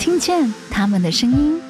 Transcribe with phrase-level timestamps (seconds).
[0.00, 1.60] 听见他们的声音。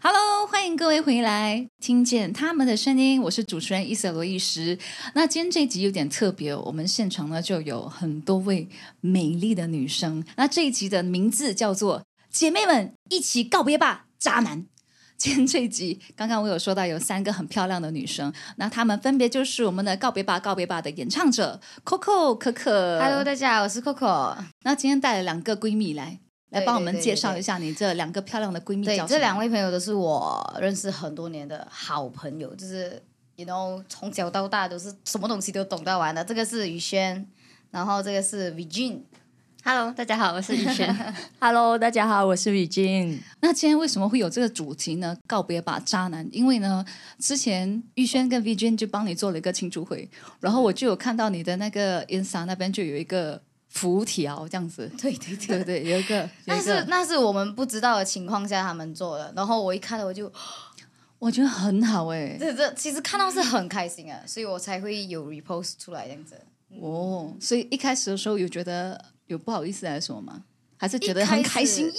[0.00, 3.20] Hello，欢迎各位回来，听见他们的声音。
[3.22, 4.78] 我是主持人伊瑟罗伊什。
[5.16, 8.68] 那今天这集有点特别，我们现场呢就有很多位
[9.00, 10.24] 美丽的女生。
[10.36, 14.64] 那这一集的名字叫做“姐妹们一起告别吧，渣男”。
[15.18, 23.00] 今天这一集，刚刚我有说到有三个很漂亮的女生，那她们分别就是我们的《告别吧，告别吧》的演唱者 Coco 可可。
[23.00, 24.36] Hello，大家好，我是 Coco。
[24.62, 26.20] 那今天带了两个闺蜜来，
[26.50, 33.02] 来对帮我们介绍一下你这两个漂亮的闺蜜对这两位朋友都是我认识很多年的好朋友，就是
[33.34, 36.24] you know 从小到大都是什么东西都懂得玩的。
[36.24, 37.26] 这个是宇轩，
[37.72, 39.00] 然后这个是 Virgin。
[39.70, 41.14] Hello，大家好，我是宇轩。
[41.38, 43.20] Hello，大家好，我是雨静。
[43.42, 45.14] 那今天为什么会有这个主题呢？
[45.26, 46.26] 告别吧，渣男！
[46.32, 46.82] 因为呢，
[47.18, 50.08] 之前玉轩跟 Vijin 就帮你做了一个庆祝会，
[50.40, 60.32] 然后我就有看到你的那个 Insta 那边就有一个浮条这样子， 对对对对，有一个，有那是那是我们不知道的情况下他们做的，然后我一看到我就，
[61.20, 66.40] 我觉得很好哎、这这其实看到是很开心啊，所以我才会有 repost 出来这样子。
[66.80, 70.44] 哦，所以一开始的时候有觉得有不好意思还是什么吗？
[70.76, 71.92] 还是觉得很开心耶？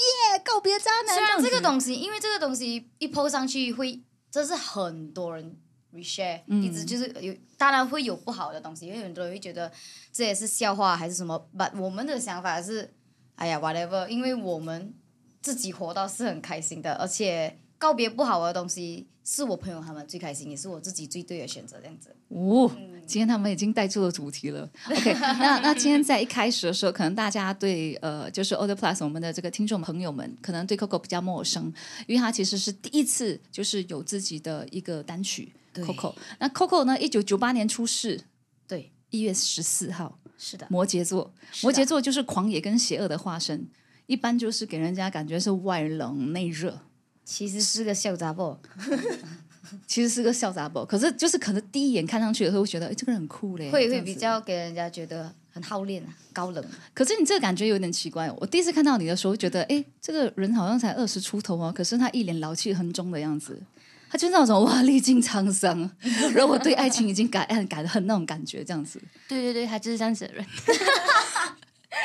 [0.44, 4.00] 告别渣男，虽然这个，东西，因为这个东西一 post 上去会，
[4.32, 5.58] 这是很多人
[5.94, 9.70] reshare，、嗯一直就是有，当然会有不好的东西，因为很多人会觉得
[10.14, 11.50] 这也是笑话还是什么。
[11.58, 12.94] But 我们的想法是，
[13.36, 14.94] 哎呀 whatever，因为我们
[15.42, 22.14] 自己活到是很开心的，而且告别不好的东西是我朋友他们最开心，也是我自己最对的选择，这样子。
[22.28, 22.70] 哦，
[23.08, 24.70] 今天他们已经带出了主题了。
[24.92, 31.74] OK，那那今天在一开始的时候，可能大家对呃，就是 Older Plus 我们的这个听众朋友们，可能对 Coco 比较陌生，
[32.06, 36.14] 因为他其实是第一次就是有自己的一个单曲 Coco。
[36.38, 38.20] 那 Coco 呢，一九九八年出世，
[38.68, 43.70] 对，一月十四号，是的，摩羯座，摩羯座就是狂野跟邪恶的化身，
[44.06, 46.82] 一般就是给人家感觉是外冷内热。
[47.30, 48.60] 其实是个笑杂货。
[49.86, 56.66] 其实是个笑杂宝，可是就是可能第一眼看上去的时候，会觉得哎，这个人很酷嘞，会会比较给人家觉得很好练啊，高冷。
[56.92, 58.32] 可是你这个感觉有点奇怪。
[58.40, 63.62] 我第一次看到你的时候，觉得哎，这个人好像才二十出头哦，可是他一脸老气横中的样子，
[64.10, 65.78] 他就那种哇历尽沧桑，
[66.34, 69.00] 然后我对爱情已经改爱改恨那种感觉，这样子。
[69.28, 70.44] 对对对，他就是这样子的人。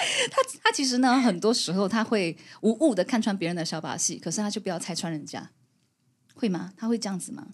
[0.31, 5.50] 他他其实呢，很多时候他会无误的看穿别人的小把戏，可是他就不要拆穿人家，
[6.34, 6.72] 会吗？
[6.76, 7.47] 他会这样子吗？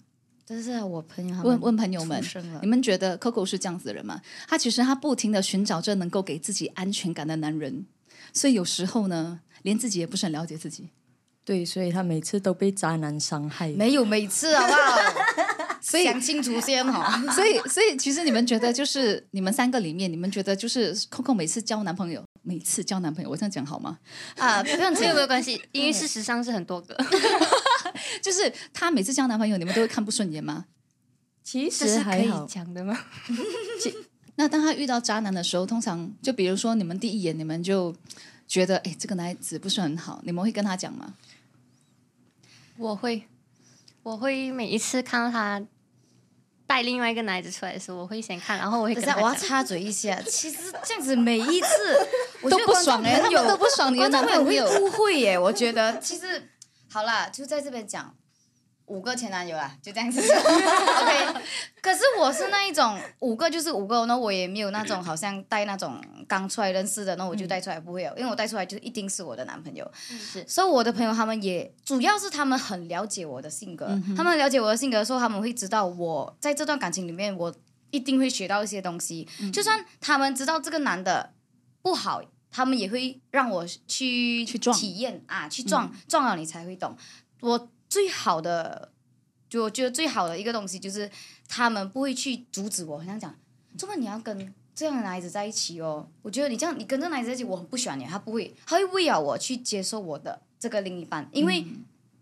[0.45, 2.21] 这是我朋友问问朋友们
[2.61, 4.21] 你们觉得 Coco 是这样子的人吗？
[4.47, 7.85] 他其实他不停的寻找着能够给自己安全感的男人，
[8.33, 10.89] 所以有时候呢，连自己也不是很了解自己。
[11.45, 13.69] 对，所以他每次都被渣男伤害。
[13.71, 14.79] 没有每次好不好？
[15.81, 17.19] 所以想清楚先哈。
[17.33, 23.99] 所以，所以其实你们觉得，就是你们三个里面，你们觉得就是 Coco 每次交男朋友，每次交男朋友，我这样讲好吗？
[24.37, 26.95] 啊，不用这个没有关系，因为事实上是很多个，
[28.21, 30.65] 就是他每次交男朋友，你们都会看不顺眼吗？
[31.43, 32.97] 其实这是可以还好，讲的吗？
[34.35, 37.95] 那当他遇到渣男的时候，通常就比如说你们第一眼你们就
[38.47, 41.13] 觉得，哎，这个男孩子不是很好，你们会跟他讲吗？
[42.77, 43.23] 我会，
[44.01, 45.63] 我会每一次看到他
[46.71, 49.35] 带另外一个男孩子出来的时候，我会先看，然后我会等一下，我要。
[49.35, 50.17] 插嘴一下。
[50.25, 52.07] 其实这样子每一次
[52.49, 54.63] 都不爽哎、哎，他们都不爽你的男朋友。
[54.63, 55.37] 友会误会耶。
[55.37, 56.49] 我觉得其实
[56.89, 58.15] 好啦，就在这边讲
[58.91, 60.19] 五个前男友啦，就这样子。
[60.21, 61.41] OK，
[61.81, 69.89] 可是我是那一种五个就是五个，那我也没有那种好像带那种刚出来认识的，那我就带出来不会有，因为我带出来就一定是我的男朋友。
[69.93, 77.55] 是所以我的朋友他们也主要是他们很了解我的性格，他们了解我的性格的时候，他们会知道我在这段感情里面，我
[77.91, 79.25] 一定会学到一些东西。
[79.53, 81.31] 就算他们知道这个男的
[81.81, 86.97] 不好，他们也会让我去去体验啊，去撞、撞了你才会懂。
[87.39, 88.89] 我最好的，
[89.49, 91.11] 就我觉得最好的一个东西就是
[91.49, 93.35] 他们不会去阻止我，很想讲，
[93.77, 96.07] 怎么你要跟这样的男孩子在一起哦？
[96.21, 98.05] 我觉得你这样，你跟这男孩子在一起，我很不喜欢你。
[98.05, 101.65] 他不会，他会为了我去接受我的这个另一半，因为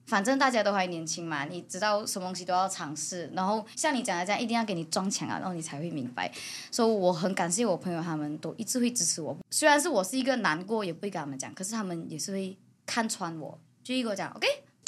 [0.07, 3.29] 反正大家都还年轻嘛，你知道什么东西都要尝试。
[3.35, 6.33] 然后像你讲的这样，一定要给你撞墙啊，然后你才会明白。
[6.71, 9.37] 所以我很感谢我朋友，他们都一直会支持我。
[9.51, 12.57] 虽然是我是一个难过，也不会跟他们讲，可是他们也是会
[12.87, 14.47] 看穿我，就一个讲 OK，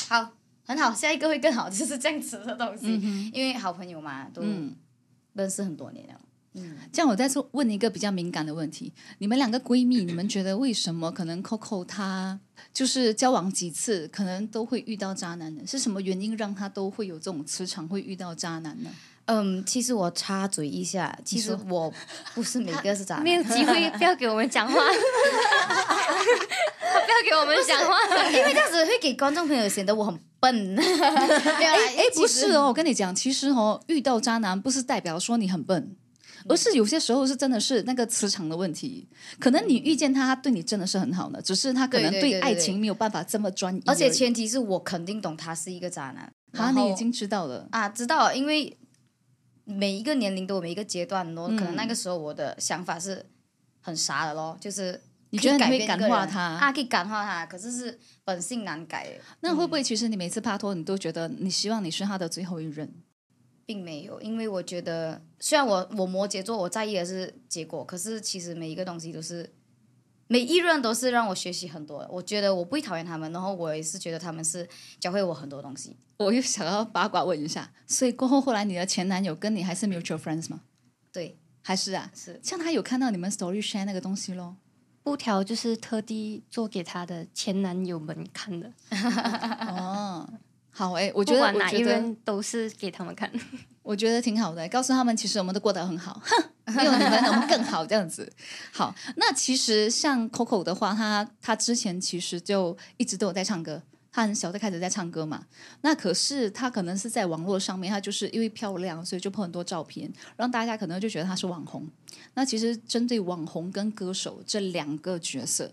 [0.09, 0.31] 好，
[0.75, 3.31] 很好，下一个会更好， 就是这样子的东西。
[3.33, 4.75] 因为好朋友嘛，都嗯，
[5.33, 6.19] 认识很多年了。
[6.53, 12.37] 嗯这样我再说问一个比较敏感的问题：你们两个闺蜜，你们觉得为什么可能 Coco 她
[12.73, 15.61] 就是交往几次，可能都会遇到渣男呢？
[15.65, 18.89] 是什么原因让她都会有这种磁场，会遇到渣男呢？
[19.31, 21.89] 嗯，其实我插嘴一下，其实我
[22.35, 24.73] 不是每个是渣男，没有机会，不要给我们讲话。
[26.91, 27.97] 不要给我们讲话。
[28.29, 30.75] 因为这样子会给观众朋友显得我很笨。
[30.77, 35.95] 哎，不是，哦，我跟你讲，其实哦，遇到渣男不是代表说你很笨，
[36.49, 39.07] 而是有些时候是真的是那个磁场的问题。
[39.39, 46.29] 可能你遇见他，他对你真的是很好的，只是他可能对爱情没有办法这么专一而且前提是我肯定懂他是一个渣男。
[46.57, 48.77] 啊，你已经知道了，啊，知道了，因为
[49.63, 53.25] 每一个年龄都有每一个阶段咯，嗯可能那个时候我的想法是
[53.81, 62.91] 很傻的咯，就是你觉得你会感化他啊，可以感化他，可是是本性难改，那会不会其实你每次拍拖，你都觉得你希望你是他的最后一任？
[63.65, 69.49] 并没有，因为我觉得虽然我我摩羯座我在意的是结果，可是其实每一个东西都是。
[70.31, 74.65] 每一任都是让我学习很多，我觉得我不会讨厌他们，然后我也是觉得他们是
[74.97, 75.97] 教会我很多东西。
[76.19, 80.61] 我又想要八卦问一下，所以过后后来你的前男友跟你还是 mutual friends 吗？
[81.11, 82.09] 对，还是啊？
[82.15, 84.55] 是像他有看到你们 story share 那个东西咯。
[85.03, 88.71] 布条就是特地做给他的前男友们看的，
[89.67, 90.29] 哦，
[90.69, 93.29] 好诶、我觉不得管哪一我觉得任都是给他们看。
[93.83, 98.31] 我觉得挺好的，告诉他们其实我们都过得很好，哼，没有你们我们更好这样子。
[98.71, 103.81] 好，那其实像 Coco 的话，他他之前其实就一直都有在唱歌，
[104.11, 105.45] 他很小就开始在唱歌嘛。
[105.81, 111.87] 那可是他可能是在网络上面，他就是因为漂亮，所以就拍很多照片，让大家可能就觉得他是网红。
[112.33, 115.71] 那其实针对网红跟歌手这两个角色，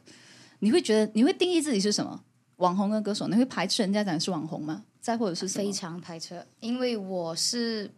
[0.61, 2.23] 你会觉得你会定义自己是什么？
[2.57, 4.83] 网红跟歌手，你会排斥人家讲你是网红吗？
[5.01, 5.73] 再或者是非？
[5.73, 7.89] 常排斥，因为我是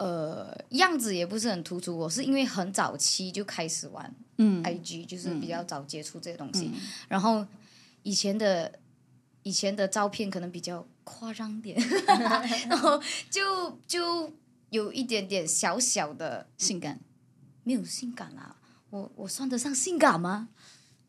[0.00, 6.70] 呃样子也不是很突出，我是因为很早期就开始玩嗯 IG，、就是比较早接触这些东西，
[7.06, 7.46] 然后
[8.02, 8.80] 以前的
[9.42, 11.78] 以前的照片可能比较夸张点，
[12.68, 12.98] 然后
[13.28, 14.32] 就就
[14.70, 16.98] 有一点点小小的性感。
[17.62, 18.56] 没有性感啊，
[18.88, 20.48] 我我算得上性感吗？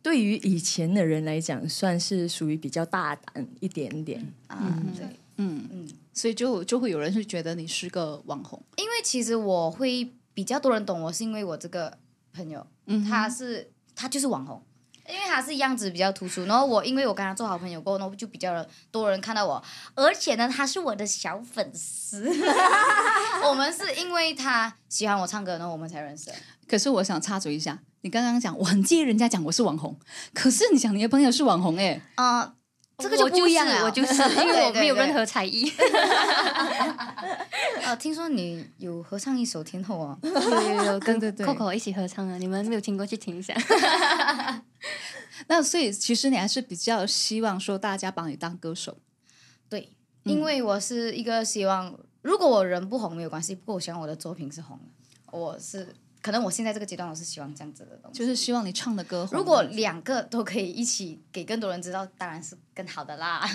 [0.03, 4.33] 对于以前的人来讲，算是属于比较大胆一点点。
[4.47, 5.89] 啊，对，嗯嗯。
[6.13, 11.97] 所以就就会有人是觉得你是个网红，因为其实我会比较多人懂我，是因为我这个
[12.33, 14.61] 朋友，嗯他是他就是网红，
[15.07, 19.63] 因为他是样子比较突出，然后我因为我跟他做好朋友过后，然后就比较多人看到我，
[19.95, 22.27] 而且呢，他是我的小粉丝，
[23.49, 26.29] 我们是因为他喜欢我唱歌，然后我们才认识。
[26.67, 29.97] 可是我想插嘴一下，你刚刚讲我很介意人家讲我是网红，
[30.33, 32.55] 可是你讲你的朋友是网红哎、啊、
[33.01, 35.71] 这个就不一样了，是我就是 因为我没有任何才艺。
[37.83, 40.17] 啊， 听说你有合唱一首《天后》 啊？
[40.21, 43.55] 有有有跟 Coco 一起合唱啊，你们没有听过去听一下。
[45.47, 48.97] 那所以其实你还是比较希望说大家把你当歌手，
[49.67, 49.89] 对，
[50.23, 55.37] 因为我是一个希望，如果我人不红没有关系，不过我希望我的作品是红的。
[55.37, 58.19] 我是可能我现在这个阶段，我是希望这样子的东西。
[58.19, 59.27] 就是希望你唱的歌。
[59.31, 63.45] 如果两个都可以一起给更多人知道，当然是更好的啦。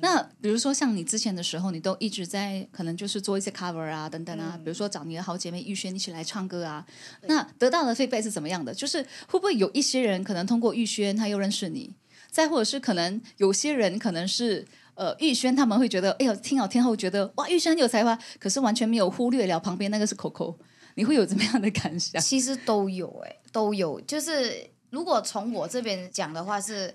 [0.00, 6.84] 那比如说像你之前的时候，你都一直在可能就是做一些 cover 啊等等啊，比如说找你的好姐妹玉轩一起来唱歌啊，
[7.22, 8.74] 那得到的 feedback 是怎么样的？
[8.74, 11.94] 就是会不会有一些人可能通过玉轩他又认识你，
[12.30, 14.66] 再或者是可能有些人可能是。
[14.96, 20.54] 呃，玉轩他们会觉得，哎呦，听好天后觉得哇，玉轩很有才华，可是完全没有忽略了旁边那个是 Coco，
[20.94, 22.20] 你会有怎么样的感想？
[22.20, 24.00] 其实都有哎、都有。
[24.02, 26.94] 就是如果从我这边讲的话是，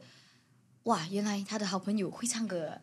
[0.84, 2.80] 哇，原来他的好朋友会唱歌，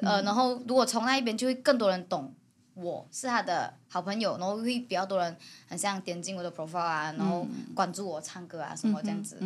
[0.00, 2.34] 呃，然后如果从那一边就会更多人懂
[2.74, 9.36] 我是他的好朋友，然后会比较多人很像点进我的 profile 啊，然后关注我唱歌啊什么这样子。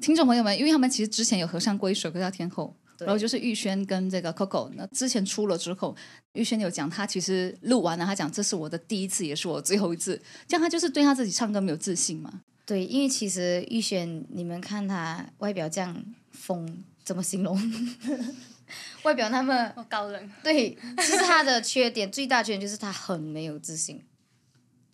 [0.00, 5.96] 听众朋友们，因为他们其实之前有合唱过一首歌叫《天后》，对然后就是玉轩跟这个 Coco，那之前出了之后，
[6.32, 12.42] 玉轩有讲他其实录完了，他讲这是我的第一次，也是我最后一次，这样他就是对他自己唱歌没有自信嘛。
[12.66, 17.58] 对，因为其实玉轩，你们看他外表这样疯，怎么形容？
[19.04, 24.02] 外表那么高冷，对，其实他的缺点最大缺点就是他很没有自信，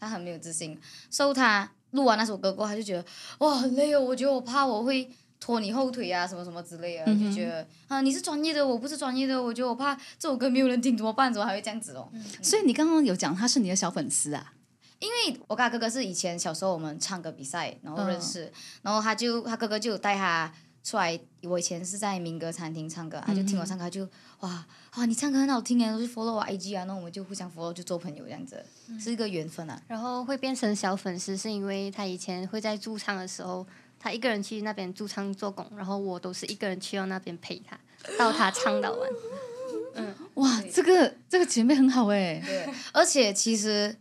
[0.00, 0.76] 他很没有自信。
[1.08, 3.04] 所以他录完那首歌过后，他就觉得
[3.38, 5.08] 哇很累哦，我觉得我怕我会
[5.40, 11.32] 拖你后腿啊，什么什么之类的，就觉得啊你是专业的，我不是专业的，我觉得我怕这首歌没有人听怎么办？
[11.32, 12.06] 怎么还会这样子哦？
[12.42, 14.52] 所以你刚刚有讲他是你的小粉丝啊，
[14.98, 20.52] 因为我跟他哥哥是以前小时候我们唱歌比赛，然后认识，然后他就他哥哥就有带他
[20.84, 21.18] 出来。
[21.44, 24.06] 我以前是在民歌餐厅唱歌，他就听我唱歌，他就
[24.40, 24.66] 哇
[24.96, 28.62] 哇你唱歌很好听哎，就 follow 我 IG 啊，那我们就互相 follow 就做朋友这样子，
[29.00, 29.80] 是一个缘分啊。
[29.88, 33.66] 然后会变成小粉丝，是因为他以前会在驻唱的时候，
[34.00, 37.78] 他一个人去那边驻唱做工，然后我都是一个人去到那边陪他，
[38.18, 39.10] 到他唱到完。
[40.34, 43.94] 哇，这个这个姐妹很好哎、对，而且其实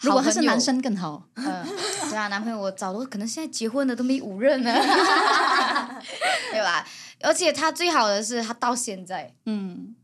[0.00, 1.26] 如果他是男，生更好。
[1.34, 1.64] 嗯，
[2.10, 4.70] 对啊，男朋友我找都可能现在结婚的都没五任呢。
[6.52, 6.86] 对吧？
[7.22, 9.94] 而且他最好的是，他到现在嗯，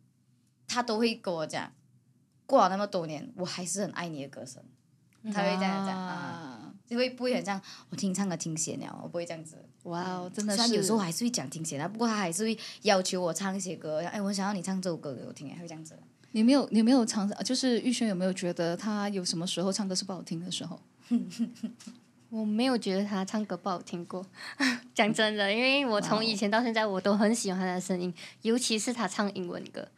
[0.66, 1.70] 他都会跟我讲，
[2.46, 4.62] 过了那么多年，我还是很爱你的歌声。
[5.34, 5.96] 他会这样讲
[6.86, 9.56] 就会不会很像我听唱歌听闲了，我不会这样子。
[9.84, 15.98] 哇哦，真的虽然是有时候还是会讲听闲了，不过他还是会要求我唱一些歌，哎，我想要你唱这首歌给我听，会这样子。
[16.32, 20.80] 你没有，你没有尝试，就是玉轩有没有觉得他有什么时候唱歌是不好听的时候？
[22.28, 24.26] 我没有觉得他唱歌不好听过，
[24.92, 28.12] 讲真的，因为我从以前到现在我都很喜欢他的声音，
[28.42, 29.88] 尤其是他唱英文歌。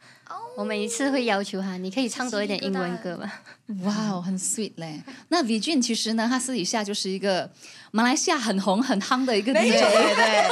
[0.55, 3.31] 我每一次会要求他，你可以唱多一点英文歌吗？
[3.83, 5.01] 哇哦，很 sweet 嘞。
[5.29, 7.49] 那 V Jun 其实呢，他私底下就是一个
[7.91, 9.71] 马来西亚很红很夯的一个 DJ。
[9.71, 10.49] 对对，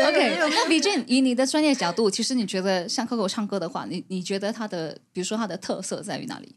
[0.06, 6.54] OK，那 V Jun 以你的专业角度，其实你觉得像 Coco 唱歌的话，你你觉得他的，比如说他的特色在于哪里？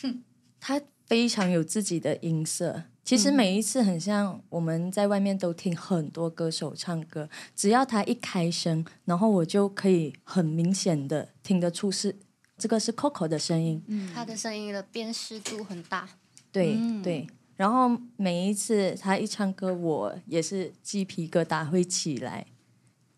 [0.00, 0.22] 哼
[0.60, 2.84] 他非常有自己的音色。
[3.04, 12.16] 其实每一次很像我们在外面都听很多歌手唱歌，只要他一开声，然后我就可以很明显的听得出是
[12.56, 13.82] 这个是 Coco 的声音。
[13.88, 16.08] 嗯他的声音的辨识度很大。
[16.52, 22.46] 对、嗯对，然后每一次他一唱歌，我也是鸡皮疙瘩会起来。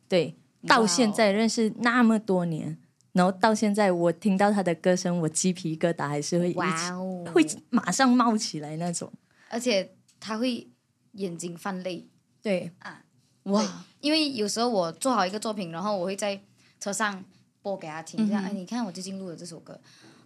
[0.08, 0.36] 对，
[0.66, 2.78] 到现在认识那么多年，
[3.12, 9.12] 然后到现在我听到他的歌声，我鸡皮疙瘩还是会一起哇哦，会马上冒起来那种。
[9.54, 10.68] 而且他会
[11.12, 12.08] 眼睛泛泪，
[12.42, 12.72] 对。
[12.80, 13.04] 啊，
[13.44, 16.42] 哇，因为有时候我做好一个作品，然后我会在
[16.80, 17.24] 车上
[17.62, 19.80] 播给他听，这样、哎，你看我最近录的这首歌，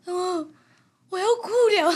[0.06, 0.48] 哦，
[1.10, 1.92] 我要哭了。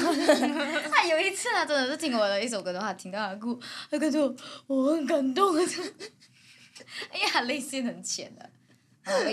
[0.90, 3.58] 他 有一次他真的是听我的一首歌的话，听到他哭，
[3.90, 4.36] 他跟着我
[4.66, 8.50] 我很感动，哎呀，泪腺很浅的。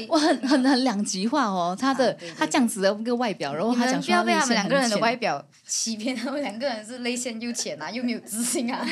[0.08, 1.78] 我，很很很两极化哦。
[1.80, 8.86] 他的、啊对对他这样子的一个外表，然后他不要被他们两个人的外表，欺骗，他们两个人是泪腺又浅啊，又没有自信啊，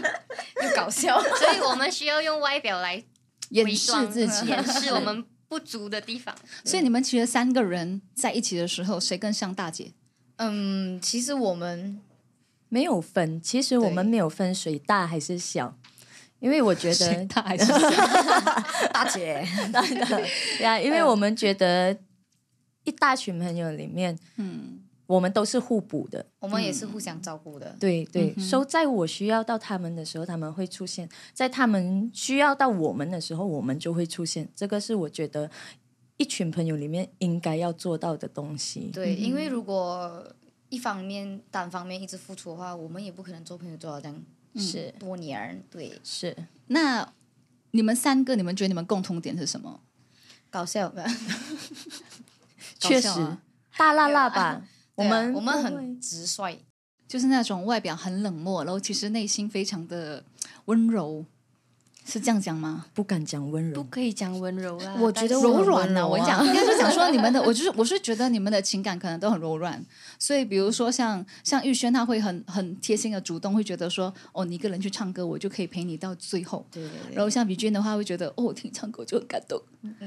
[0.62, 1.20] 又搞笑。
[1.20, 3.02] 所以我们需要用外表来
[3.50, 6.34] 掩饰自己，掩饰我们不足的地方。
[6.64, 9.92] 所以你们其实三个人在一起的时候，谁更像大姐？
[10.38, 12.00] 嗯，其实我们
[12.68, 15.76] 没有分，其实我们没有分谁大还是小，
[16.46, 17.90] 因为我觉得，大还是 小？
[18.92, 21.96] 大姐，对 啊，因为我们觉得
[22.84, 26.24] 一大群朋友里面，嗯，我们都是互补的。
[26.38, 27.74] 我们也是互相照顾的。
[27.80, 34.48] 对对，嗯哼所以在我需要到他们的时候，他们会出现；在他们需要到我们的时候，我们就会出现。
[34.54, 35.50] 这个是我觉得
[36.16, 38.92] 一群朋友里面应该要做到的东西。
[38.94, 40.24] 对，因为如果
[40.68, 44.22] 一方面单方面一直付出的话，我们也不可能做朋友做到这样
[44.58, 44.94] 是。
[44.98, 45.62] 多年。
[45.70, 46.36] 对，是，
[46.68, 47.12] 那
[47.72, 49.80] 你们三个，你们觉得你们共同点是什么？
[50.50, 51.06] 搞笑的，
[52.78, 53.08] 确实。
[53.20, 53.42] 啊。
[53.76, 54.62] 大辣辣吧。
[54.94, 56.58] 我们我们很直率，
[57.06, 60.24] 就是那种外表很冷漠，然后其实内心非常的
[60.64, 61.22] 温柔，
[62.08, 62.86] 是这样讲吗？
[62.94, 69.84] 不敢讲温柔，不可以讲温柔啊，我觉得柔软呐、温柔啊我跟你讲，应该是讲说你们的，我就是我是觉得你们的情感可能都很柔软，
[70.18, 76.64] 所以比如说像像玉轩，他会很很贴心的主动，会觉得说哦，你一个人去唱歌，我就可以陪你到最后。
[76.70, 79.60] 对对然后像比君的话，会觉得哦，我听你唱歌我就很感动。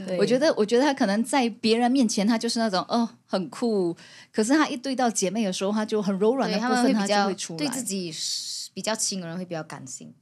[0.08, 3.96] 对我觉得，我觉得他可能在别人面前，他就是那种哦很酷，
[4.32, 7.58] 可是他一对到姐妹的时候，他就很柔软的部分，他就会出来。
[7.58, 8.14] 对自己
[8.74, 10.14] 比较亲的人会比较感性。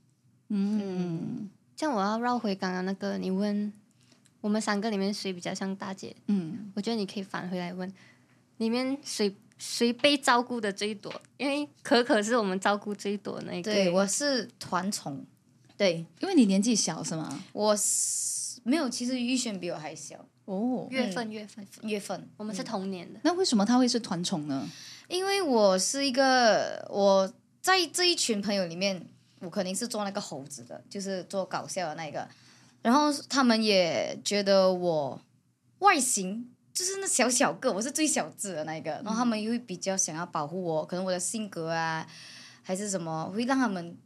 [0.50, 3.72] 嗯这样我要绕回刚刚那个，你问
[4.42, 6.16] 我们三个里面谁比较像大姐？
[6.28, 7.92] 嗯，我觉得你可以返回来问，
[8.58, 11.14] 里面谁谁被照顾的最多？
[11.38, 13.72] 因为可可是我们照顾最多的那一个。
[13.72, 15.26] 对，我是团宠，
[15.76, 17.44] 对因为你年纪小是吗？
[17.54, 22.28] 我是没有，其实玉轩比我还小，哦，月份月份，月份。
[22.38, 23.20] 我们是同年的。
[23.24, 24.68] 那为什么他会是团宠呢？
[25.08, 27.32] 因为我是一个我
[27.62, 29.08] 在这一群朋友里面，
[29.39, 32.27] 我肯定是做那个猴子的，就是做搞笑的那个。
[32.82, 35.20] 然后他们也觉得我
[35.79, 38.91] 外形就是那小小个，我是最小只的那一个。
[38.91, 42.08] 然后他们又会比较想要保护我，可能我的性格啊，
[42.62, 43.98] 还是什么，会让他们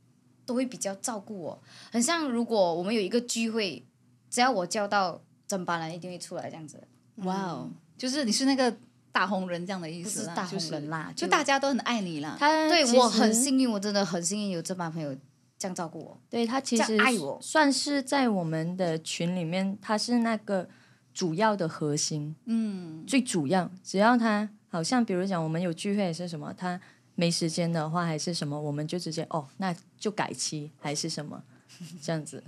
[0.45, 1.63] 都会比较照顾我。
[1.91, 3.85] 很像如果我们有一个聚会，
[4.29, 6.81] 只要我叫到整班人，一定会出来这样子。
[7.17, 8.75] 哇哦，就是你是那个
[9.11, 12.35] 大红人这样的意思啦，大红就是人啦，就大家都很爱你啦。
[12.39, 15.15] 他对我很幸运，我真的很幸运有这帮朋友
[15.57, 16.21] 这样照顾我。
[16.29, 20.67] 对他其实爱我算是在我们的群里面，他是那个
[21.13, 23.69] 主要的核心，嗯，最主要。
[23.83, 26.79] 只要他好像比如讲我们有聚会还是什么，他
[27.15, 31.43] 没时间的话还是什么，我们就直接哦，那就改期还是什么
[32.01, 32.43] 这样子。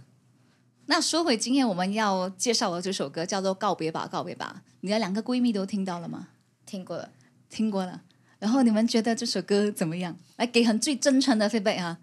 [0.86, 4.62] 那说回今天我们要介绍的这首歌，叫做《告别吧，告别吧》。
[4.82, 6.28] 你的两个闺蜜都听到了吗？
[6.66, 7.10] 听过了，
[7.50, 8.02] 听过了。
[8.40, 10.18] 然后你们觉得这首歌怎么样？
[10.36, 12.00] 来给很最真诚的 feedback 啊！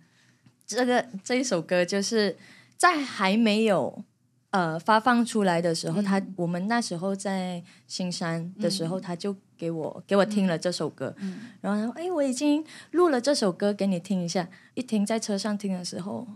[0.67, 2.38] 这个这一首歌就是
[2.76, 4.02] 在还没有
[4.50, 11.14] 呃发放出来的时候，他我们那时候在新山的时候，他就给我给我听了这首歌，
[11.61, 16.26] 然后他说：“哎，我已经录了这首歌给你听一下。”一听在车上听的时候，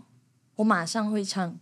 [0.57, 1.57] 我马上会唱，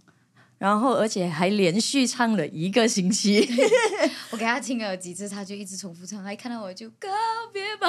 [0.58, 3.48] 然后而且还连续唱了一个星期。
[4.32, 7.10] 我给他听了几次，他就一直重复唱，他一看到我就告
[7.52, 7.88] 别吧。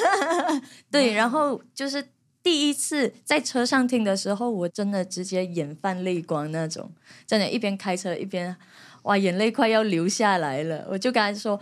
[0.90, 2.06] 对，然后就是
[2.42, 6.92] 第一次在车上听的时候，我真的直接眼泛泪光那种，
[7.26, 8.56] 真的，一边开车一边
[9.02, 10.86] 哇，眼泪快要流下来了。
[10.90, 11.60] 我就跟他说：“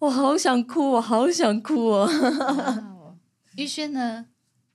[0.00, 2.96] 我好想哭，我好想哭哦。
[3.56, 4.26] 玉轩呢？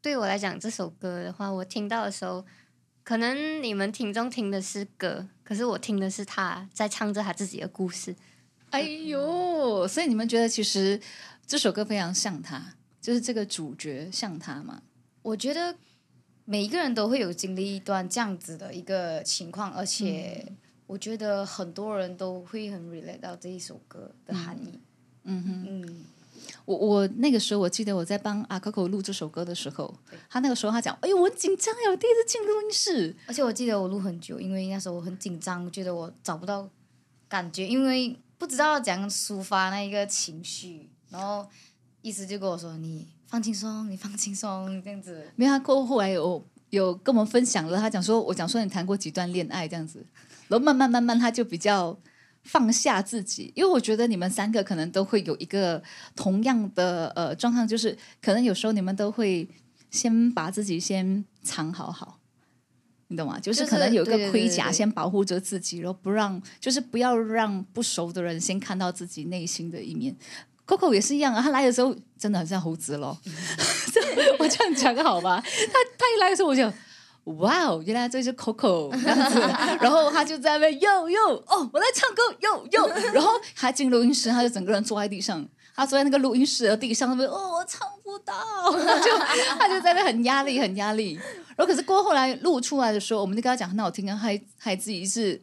[0.02, 2.46] 对我来讲，这首歌的话，我听到的时候，
[3.06, 8.16] 可能你们听众听的是歌，可是我听的是他在唱着他自己的故事。
[8.72, 11.00] 哎呦，所以你们觉得其实
[11.46, 14.82] 这首歌非常像他，就是这个主角像他嘛？
[15.22, 15.76] 我觉得
[16.46, 20.52] 每一个人都会有经历一段这样子的一个情况，而且
[20.88, 24.80] 我觉得很多人都会很 relate 到这一首歌的含义。
[25.24, 26.06] 嗯哼，嗯，
[26.66, 29.94] 我我那个时候我记得我在帮阿 Coco 录这首歌的时候，
[30.30, 33.16] 他那个时候他讲：“哎呦，我很紧张呀，我第一次进录音室。
[33.28, 36.70] 而且我记得我录很久，因为那时候我很紧张，觉得我找不到
[37.28, 41.48] 感觉，因为不知道怎样抒发那一个情绪，然后
[42.02, 50.06] 意思就跟我说：“你放轻松，你放轻松，这样子。”没有，他过后后来有有跟我们分享了，他讲说，我讲说你谈过几段恋爱这样子，
[50.48, 51.98] 然后慢慢慢慢他就比较
[52.46, 55.82] 放下自己，因为我觉得你们三个可能都会有一个
[56.16, 59.48] 同样的呃状况，就是可能有时候你们都会
[59.92, 62.20] 先把自己先藏好好。
[63.08, 63.40] 你懂吗？
[63.40, 70.16] 就是可能有一个盔甲先保护着自己，然后不让，就是不要让不熟的人先看到自己内心的一面。
[70.66, 73.16] Coco 也是一样啊，他来的时候真的很像猴子咯。
[74.40, 75.40] 我这样讲好吧？
[75.42, 76.72] 他他一来的时候我就。
[77.26, 79.40] 哇哦，原来这是 Coco 这样子，
[79.82, 85.44] 然后他就在那边哟哟哦，我在唱歌哟哟，然后他进录音室，他就整个人坐在地上，
[85.76, 88.34] 他坐在那个录音室的地上那边，哦，我唱不到，
[88.72, 89.18] 他 就
[89.58, 91.20] 他就在那很压力，很压力。
[91.56, 95.42] 然后可是过后来录出来的时候，我们就跟他讲很好听啊，还还自己是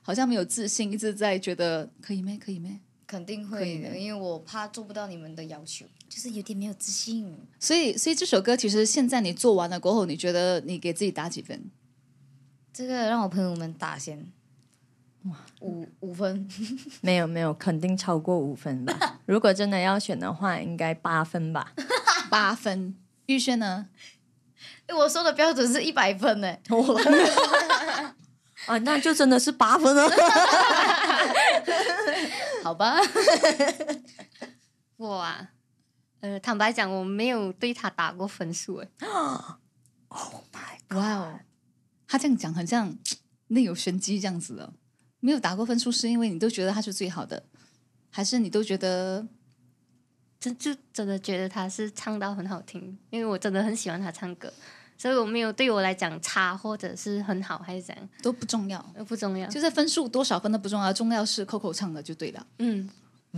[0.00, 2.80] 好像没有自信，一直在觉得可以没可以没。
[3.10, 7.36] 肯定会的，因为我怕做不到你们的要求，就是有点没有自信。
[7.58, 11.60] 所以所以这首歌其实现在你做完了过后，你觉得你给自己打几分？
[12.72, 14.30] 这个让我朋友们打先，
[15.24, 16.48] 哇，五五分，
[17.02, 19.18] 没有没有，肯定超过五分吧。
[19.26, 21.72] 如果真的要选的话，应该八分吧。
[22.30, 22.94] 八分。
[23.26, 23.88] 玉轩呢？
[24.86, 26.56] 哎，我说的标准是一百分呢。
[28.66, 30.08] 啊，那就真的是八分了。
[32.62, 32.96] 好吧，
[34.96, 35.52] 我啊，
[36.20, 38.88] 呃，坦白讲，我没有对他打过分数诶。
[40.90, 41.40] 哇哦，
[42.06, 42.96] 他这样讲很像
[43.48, 44.74] 内有玄机这样子的。
[45.20, 47.44] 没有打过分数，是因为你都觉得他是最好的，
[48.10, 49.26] 还是你都觉得
[50.38, 54.52] 真就真的觉得他是唱到很好听，因为我真的很喜欢他唱歌，
[55.00, 58.84] 所以我没有对我来讲差或者是很好还是怎样，都不重要？
[58.94, 59.48] 都不重要。
[59.48, 62.46] 就是分数多少分都不重要，重要是 Coco 唱的就对了。
[62.58, 62.86] 嗯，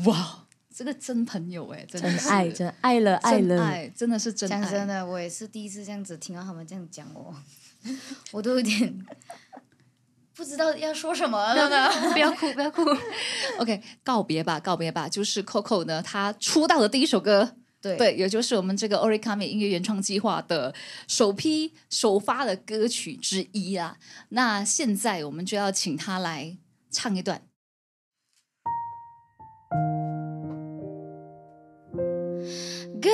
[0.07, 0.45] 哇，
[0.75, 3.57] 这个真朋友哎，真的爱，真爱了，爱了。
[3.57, 4.61] 真爱，真的是真爱。
[4.61, 7.33] 讲真的，我也是第一次这样子听到他们这样讲我，
[8.33, 9.07] 我都有点
[10.35, 11.89] 不知道要说什么了呢。
[12.13, 12.83] 不要哭，不要哭。
[13.61, 20.73] OK，告别吧，告别吧，就是 Coco 呢，他出道的第一首歌，对对，也就是我们这个 Origami 音乐原创计划的
[21.09, 23.99] 首批首发的歌曲之一啊。
[24.29, 26.57] 那现在我们就要请他来
[26.91, 27.43] 唱一段。
[33.03, 33.11] 告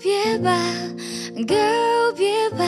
[0.00, 0.56] 别吧，
[1.48, 2.64] 告别吧，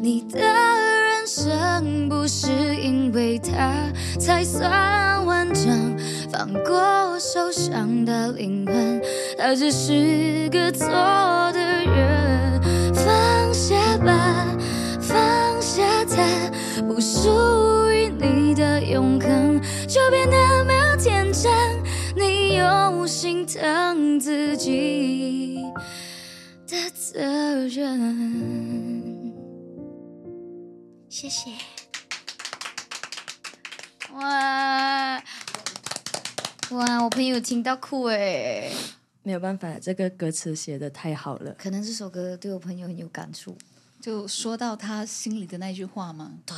[0.00, 5.98] 你的人生不是因为他才算完整，
[6.30, 9.02] 放过受伤的灵魂，
[9.38, 10.86] 他只是个错
[11.52, 12.62] 的人，
[12.92, 14.46] 放下吧，
[15.00, 16.22] 放下他，
[16.82, 21.50] 不属于你的永恒，就别那么天真。
[22.14, 25.62] 你有心疼自己
[26.66, 27.22] 的责
[27.68, 29.32] 任。
[31.08, 31.50] 谢谢。
[34.14, 34.57] 哇
[36.70, 38.70] 哇，我朋友听到哭哎，
[39.22, 41.50] 没有办法，这个歌词写的太好了。
[41.58, 43.56] 可能这首歌对我朋友很有感触。
[44.02, 46.56] 就说到他心里的那句话嘛，对，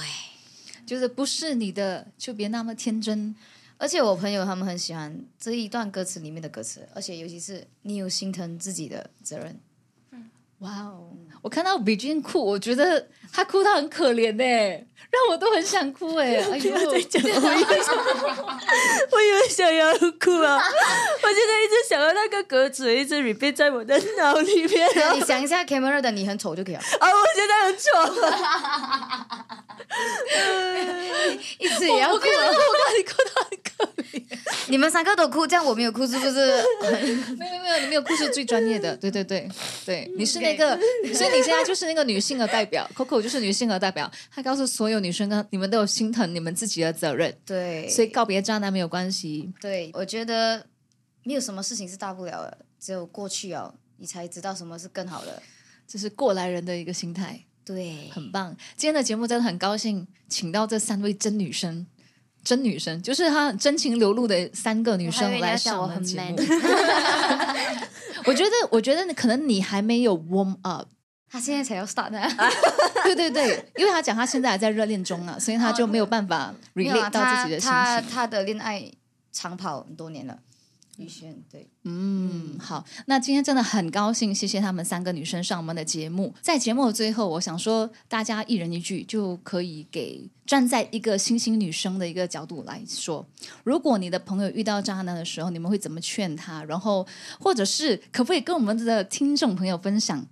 [0.84, 3.34] 就是不是你的就别那么天真。
[3.78, 9.60] 而且我朋友他们很喜欢这一段歌词里面的歌词，而且尤其是你有心疼自己的责任。
[10.58, 11.16] 哇哦！
[11.40, 16.36] 我看到比君哭，我觉得他哭到很可怜呢，让我都很想哭 哎！
[16.50, 17.96] 哎呦，在讲，我以为想，
[19.10, 20.60] 我以为想要哭啊！
[21.22, 24.88] 我现在一直想到那个格子，一直 repeat 在我的脑里面。
[25.14, 26.80] 你想一下，camera 的你很丑就可以了。
[26.98, 27.88] 啊，我现在很丑。
[31.58, 32.30] 一直也要哭，我看
[32.98, 34.22] 你哭到很可怜。
[34.66, 36.64] 你们三个都哭，这样我没有哭是不是？
[37.36, 38.96] 没有没有，你没有哭是最专业的。
[38.96, 39.48] 对对对
[39.84, 40.78] 对，你是那个，
[41.12, 44.10] 所以你现在就是那个女性的代表，Coco 就是女性的代表。
[44.34, 47.32] 她告诉所有女生，跟，你们都有心疼你们自己的责任。
[47.44, 49.52] 对，所以告别渣男没有关系。
[49.60, 50.66] 对，我觉得
[51.22, 55.40] 没有什么事情是大不了的，只有过去哦，你才知道什么是更好的。
[55.86, 57.38] 这是过来人的一个心态。
[57.62, 58.56] 对，很棒。
[58.76, 61.86] 今天的节目真的很高兴，请到这三位真女生，
[62.42, 66.36] 真女生就是她真情流露的三个女生来上我们节目。
[68.26, 70.88] 我觉得，我觉得可能你还没有 warm up，
[71.30, 72.20] 他现在才要 start 呢。
[73.04, 77.70] 对对对，因为他讲他现在还在热恋中啊，所以他就没有办法 relate 到自己的心情。
[77.70, 78.90] 他他的恋爱
[79.32, 80.38] 长跑很多年了。
[80.98, 86.34] 宇轩，对，嗯，好，那今天真的很高兴，谢谢他们三个女生上我们的节目。
[86.42, 93.26] 在节目的最后，我想说，大家一人一句，就可以给站在一个新兴女生的一个角度来说，
[93.64, 96.62] 如果你的朋友遇到渣男的时候，你们会怎么劝他？
[96.64, 97.06] 然后，
[97.38, 100.22] 或者是可不可以跟我们的听众朋友分享，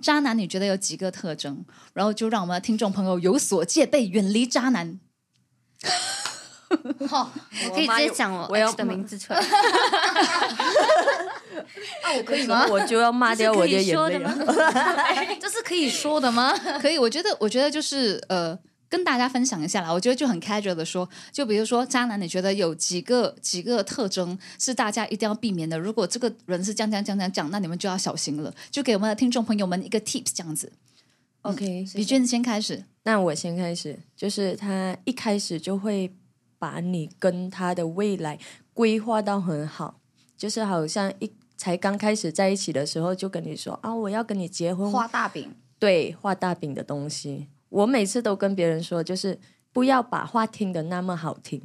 [0.00, 1.64] 渣男你觉得有几个特征？
[1.92, 4.98] 然后就让我们的听众朋友有所戒备，远离渣男。
[7.08, 7.32] 好，
[7.64, 9.40] 我可以直接讲我我的名字出来。
[12.02, 12.66] 那我可以吗？
[12.68, 14.30] 我就要骂掉我的眼泪了。
[15.40, 16.52] 这是可以说的吗？
[16.80, 19.92] 可以，我觉得，我觉得就是呃，跟大家分享一下啦。
[19.92, 25.78] 我觉得就很 casual 的说，就比如说渣男，你觉得有几个几个特征是大家一定要避免的？
[25.78, 28.54] 如果这个人是这样这样这样讲，那你们就要小心了。
[28.70, 30.72] 就给我们的听众朋友们一个 tips，这样子。
[31.42, 32.84] OK，李娟先开始。
[33.04, 36.12] 那我先开始，就是他一开始就会。
[36.60, 38.36] 把你跟他的未来
[38.74, 40.00] 规划到很好，
[40.36, 47.46] 就是好像一才刚开始在一起的时候就跟你说啊，我要跟你结婚，画大饼，对，画大饼的东西。
[47.68, 49.38] 我每次都跟别人说，就是
[49.72, 51.62] 不要把话听的那么好听，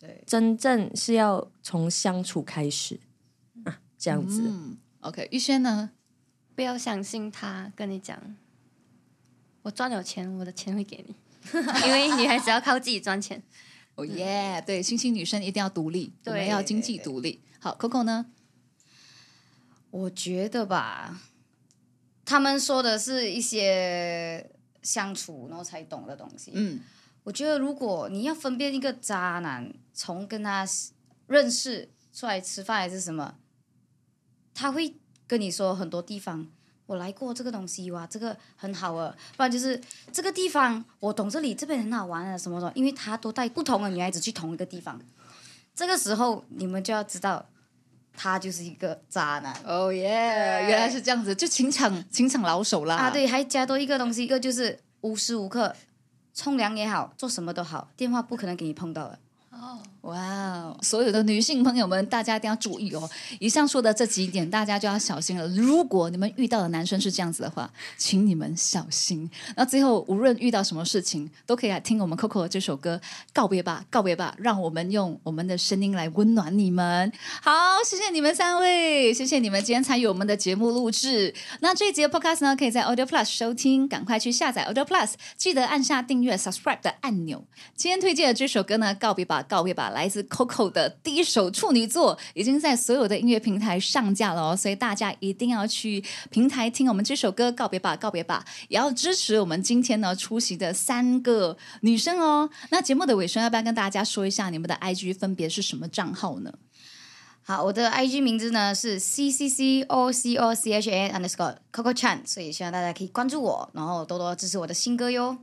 [0.00, 3.00] 对，真正是要从相处开始
[3.64, 4.50] 啊，这样子。
[5.00, 5.90] OK，玉轩呢，
[6.54, 8.36] 不要相信他跟你讲，
[9.62, 11.14] 我赚了钱，我的钱会给你，
[11.86, 13.42] 因为女孩子要靠自己赚钱。
[13.94, 14.62] 哦耶！
[14.66, 17.40] 对，新兴女生一定要独立，我们要经济独立。
[17.58, 18.26] 好，Coco 呢？
[19.90, 21.18] 我觉得吧，
[22.22, 24.50] 他们说的是一些
[24.86, 26.52] 相处然后才懂的东西。
[26.54, 26.80] 嗯，
[27.24, 30.64] 我觉得如果你要分辨一个渣男，从跟他
[31.26, 33.34] 认识出来吃饭还是什么，
[34.54, 34.96] 他会
[35.26, 36.46] 跟你说很多地方。
[36.86, 39.80] 我来过这个东西哇，这个很好啊，不然就是
[40.12, 45.00] 这个地方我懂这里，这边很好玩啊，什么什么，因为他都带不同的女孩子去同一个地方，
[45.74, 47.44] 这个时候你们就要知道，
[48.16, 49.54] 他就是一个渣男。
[49.64, 50.08] 哦耶，
[50.66, 52.96] 原来是这样子，就情场情场老手啦。
[52.96, 55.74] 啊，对，还加多一个东西，一个就是无时无刻
[56.34, 59.18] 冲凉也好，做什么都好，电话不可能给你碰到的。
[59.50, 60.76] 哦，哇哦！
[60.82, 63.10] 所有的女性朋友们，大家一定要注意哦。
[63.40, 65.48] 以上说的这几点，大家就要小心了。
[65.48, 69.28] 如果你们遇到的男生是这样子的话，请你们小心。
[69.56, 73.00] 那最后，无论遇到什么事情，都可以来听我们 Coco 的这首歌
[73.32, 77.10] 《告别吧，告别吧》，让我们用我们的声音来温暖你们。
[77.42, 77.52] 好，
[77.84, 81.34] 谢谢你们三位，谢谢你们今天参与我们的节目录制。
[81.60, 87.44] 那这一集的 Podcast 呢，可以在 Audio Plus 收听，赶快去下载 Audio Plus，记得按下订阅 Subscribe 的按钮。
[87.74, 89.42] 今天推荐的这首歌呢，《告别吧》。
[89.48, 102.50] 告别吧，来自 Coco 的第一首处女作，已经在所有的音乐平台上架了哦，所以大家一定要去平台听我们这首歌《告别吧，告别吧》，也要支持我们今天呢出席的三个女生哦。
[102.70, 106.52] 那节目的尾声，要不要跟大家说一下你们的 IG 分别是什么账号呢？
[107.42, 115.38] 好，我的 IG 名字呢是 C C C O C O C H A Underscore Coco Chan，所以希望大家可以关注我，然后多多支持我的新歌哟。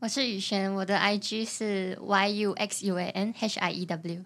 [0.00, 4.24] 我是雨璇，我的 IG 是 Y U X U A N H I E W。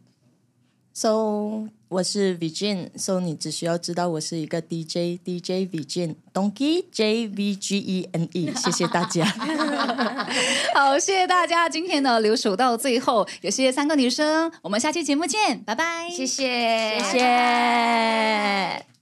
[0.93, 2.89] So 我是 Virgin。
[2.97, 8.53] So，你只需要知道我是一个 DJ，DJ Vijin，Donkey J V G E N E。
[8.59, 9.25] 谢谢大家。
[10.75, 18.98] 好，谢谢大家今天的留守到最后，也谢谢三个女生，我们下期节目见，拜拜，谢谢，谢谢。